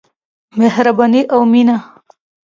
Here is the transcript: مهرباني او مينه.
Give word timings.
مهرباني 0.57 1.21
او 1.33 1.41
مينه. 1.51 1.77